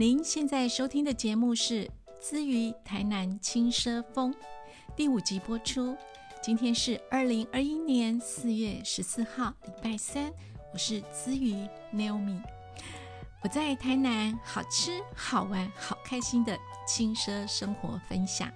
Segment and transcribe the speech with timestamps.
[0.00, 1.84] 您现在收听的节目是
[2.20, 4.32] 《资于台南轻奢风》
[4.94, 5.96] 第五集播出。
[6.40, 10.32] 今天是二零二一年四月十四号，礼拜三。
[10.72, 12.40] 我是资于 Naomi，
[13.42, 16.56] 我在台南好吃、好玩、好开心的
[16.86, 18.52] 轻奢生活分享。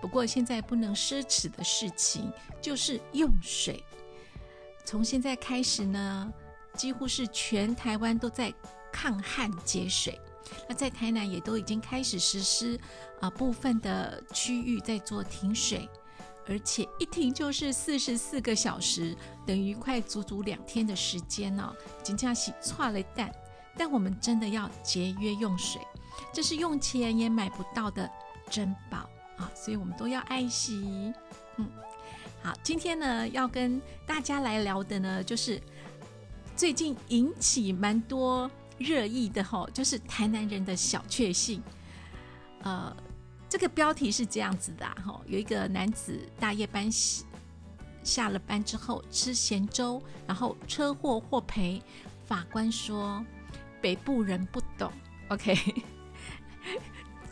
[0.00, 3.84] 不过现在不能奢侈的事情就是用水。
[4.84, 6.32] 从现在开始呢，
[6.74, 8.52] 几乎是全台湾都在
[8.90, 10.20] 抗旱节水。
[10.68, 12.78] 那在台南也都已经开始实施
[13.20, 15.88] 啊，部分的区域在做停水，
[16.46, 19.16] 而且一停就是四十四个小时，
[19.46, 21.74] 等于快足足两天的时间呢。
[22.02, 23.32] 金家喜错了蛋，
[23.76, 25.80] 但我们真的要节约用水，
[26.32, 28.08] 这是用钱也买不到的
[28.50, 28.98] 珍宝
[29.36, 29.50] 啊！
[29.54, 31.12] 所以我们都要爱惜。
[31.56, 31.68] 嗯，
[32.42, 35.60] 好，今天呢要跟大家来聊的呢，就是
[36.56, 38.50] 最近引起蛮多。
[38.78, 41.62] 热议的哈，就是台南人的小确幸。
[42.62, 42.96] 呃，
[43.48, 46.90] 这个标题是这样子的哈，有一个男子大夜班
[48.02, 51.82] 下了班之后吃咸粥，然后车祸获赔。
[52.24, 53.24] 法官说
[53.80, 54.92] 北部人不懂
[55.28, 55.56] ，OK。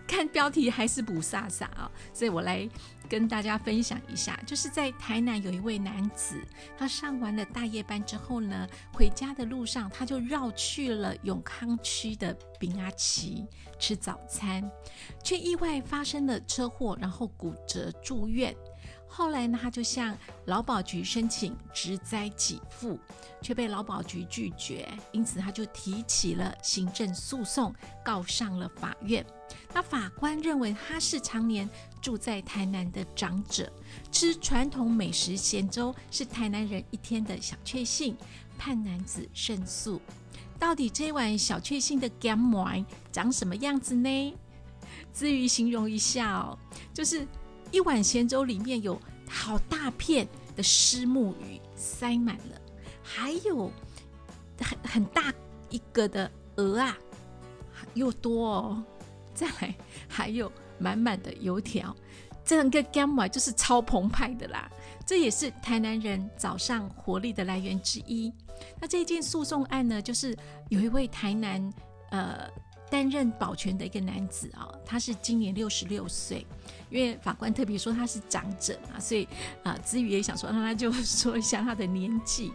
[0.07, 2.69] 看标题还是不飒飒啊，所以我来
[3.09, 6.37] 跟大家分享一下，就是在台南有一位男子，
[6.79, 13.47] 他上完了大夜班之后呢，回家的路上他就绕去了永康区的丙阿奇
[13.79, 14.69] 吃早餐，
[15.23, 18.55] 却意外发生了车祸，然后骨折住院。
[19.09, 22.99] 后来呢，他就向劳保局申请职灾给付，
[23.41, 29.25] 却被劳保局拒绝，因此他就提起了行政诉讼，告上了法院。
[29.73, 31.69] 那法官认为他是常年
[32.03, 33.73] 住在台南的长者，
[34.12, 38.15] 吃传统美食咸粥是台南人一天的小确幸，
[38.59, 40.01] 判男子胜诉。
[40.59, 44.34] 到底这碗小确幸的 g a m e 长什么样子呢？
[45.15, 46.59] 至于形容一下哦，
[46.93, 47.27] 就是。
[47.76, 48.98] 一碗咸粥里面有
[49.28, 50.26] 好大片
[50.56, 52.59] 的虱目鱼塞满了，
[53.03, 53.70] 还有
[54.59, 55.31] 很很大
[55.69, 56.97] 一个的鹅啊，
[57.92, 58.82] 又多哦。
[59.34, 59.75] 再来
[60.09, 61.94] 还有满满的油条，
[62.47, 64.70] 整个 gamma 就是超澎湃的啦。
[65.04, 68.32] 这也是台南人早上活力的来源之一。
[68.81, 70.34] 那这件诉讼案呢，就是
[70.70, 71.70] 有一位台南
[72.08, 72.48] 呃。
[72.91, 76.47] 担任保全的一个男子啊，他是今年六十六岁，
[76.89, 79.27] 因为法官特别说他是长者嘛，所以
[79.63, 82.53] 啊，子宇也想说，那他就说一下他的年纪。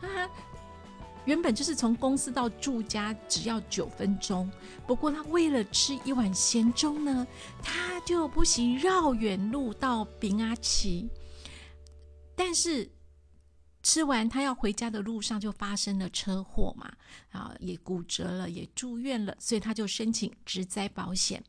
[0.00, 0.30] 那他
[1.24, 4.50] 原本就是从公司到住家只要九分钟，
[4.86, 7.26] 不过他为了吃一碗咸粥呢，
[7.62, 11.08] 他就不惜绕远路到丙阿奇，
[12.36, 12.90] 但是。
[13.82, 16.92] 吃完，他要回家的路上就发生了车祸嘛，
[17.30, 21.42] 啊，也骨折了，也住院了，所以他就申请职灾保险，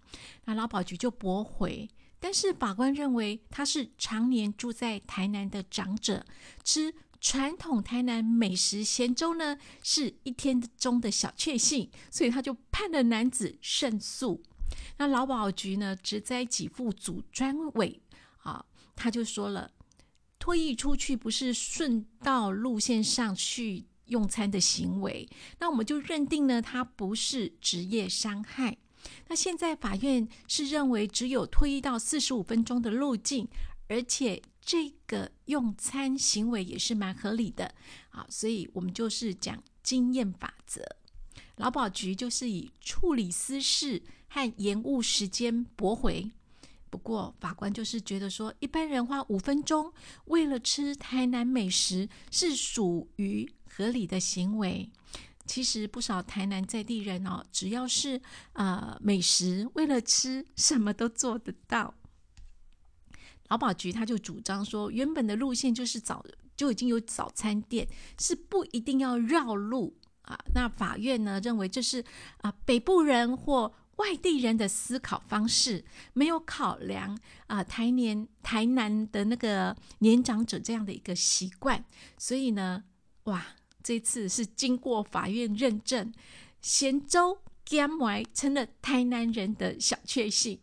[0.46, 1.88] 那劳保局就驳回。
[2.20, 6.26] 但是法官认为他是常年住在台南的长者，
[6.64, 14.42] 吃传统台南美食咸粥呢，是一天中的小确幸，所以他就判了男子胜诉。
[14.98, 18.02] 那劳保局呢，职灾给付组专委
[18.40, 18.66] 啊，
[18.96, 19.70] 他就说了。
[20.44, 25.26] 脱衣出去不是顺道路线上去用餐的行为，
[25.58, 28.78] 那我们就认定呢，它不是职业伤害。
[29.30, 33.48] 那现在法院是认为只有脱衣到四十五分钟的路径，
[33.88, 37.74] 而且这个用餐行为也是蛮合理的
[38.10, 40.84] 啊，所以我们就是讲经验法则。
[41.56, 46.30] 劳保局就是以处理私事和延误时间驳回。
[46.94, 49.92] 不过法官就是觉得说，一般人花五分钟
[50.26, 54.88] 为了吃台南美食是属于合理的行为。
[55.48, 58.22] 其实不少台南在地人哦，只要是
[58.52, 61.96] 呃美食，为了吃什么都做得到。
[63.48, 66.24] 劳保局他就主张说，原本的路线就是早
[66.56, 67.88] 就已经有早餐店，
[68.20, 70.38] 是不一定要绕路啊。
[70.54, 72.06] 那法院呢认为这是
[72.42, 73.74] 啊北部人或。
[73.98, 77.18] 外地人的思考方式没有考量
[77.48, 81.86] 啊，台年台南的那个年长者这样的一个习惯，
[82.18, 82.84] 所以呢，
[83.26, 86.12] 哇，这次是经过法院认证，
[86.62, 90.60] 咸粥干埋成了台南人的小确幸。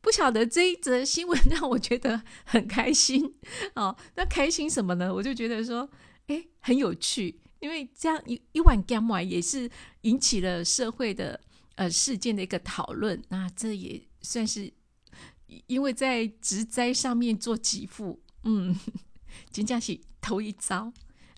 [0.00, 3.36] 不晓得这一则新闻让我觉得很开心
[3.74, 3.96] 哦。
[4.14, 5.12] 那开心什么呢？
[5.12, 5.90] 我就觉得说，
[6.28, 7.40] 哎，很有趣。
[7.60, 9.70] 因为这样一一碗干麦也是
[10.02, 11.40] 引起了社会的
[11.74, 14.72] 呃事件的一个讨论，那这也算是
[15.66, 18.78] 因为在植栽上面做给付，嗯，
[19.50, 20.92] 金家喜头一招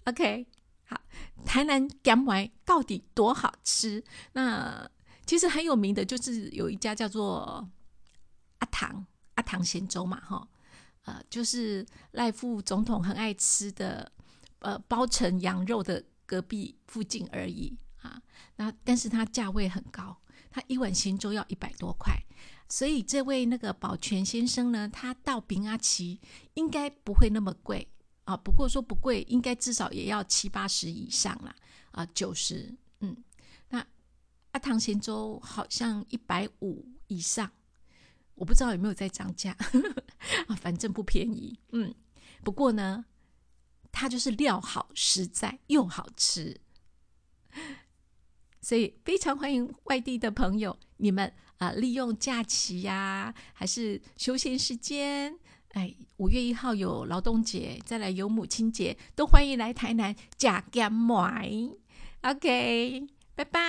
[0.05, 0.47] ，OK，
[0.85, 1.01] 好，
[1.45, 4.03] 台南干丸到底多好吃？
[4.33, 4.91] 那
[5.25, 7.69] 其实很有名的就是有一家叫做
[8.59, 10.49] 阿唐阿唐咸粥嘛，哈，
[11.05, 14.11] 呃，就是赖副总统很爱吃的，
[14.61, 18.23] 呃，包成羊肉的隔壁附近而已啊。
[18.57, 20.17] 那但是它价位很高，
[20.51, 22.15] 它一碗咸粥要一百多块，
[22.69, 26.21] 所以这位那个保全先生呢，他到平阿奇
[26.55, 27.89] 应该不会那么贵
[28.25, 28.37] 啊。
[28.37, 31.55] 不过说不贵，应该至少也要七八十以上啦，
[31.93, 33.17] 啊，九十，嗯。
[33.71, 33.87] 那
[34.53, 37.51] 阿唐咸粥好像一百五以上，
[38.35, 39.57] 我不知道有没有在涨价
[40.49, 41.59] 啊，反正不便宜。
[41.73, 41.95] 嗯，
[42.43, 43.05] 不过呢，
[43.93, 46.61] 它就是料好、实在又好吃，
[48.61, 55.39] 所以非常欢迎外地的朋友，你们啊，利用假期呀，还是休闲时间，
[55.73, 61.51] 哎，五月一号有劳动节，再来有母亲节，都欢迎来台南假干买。
[62.23, 63.61] OK，拜拜。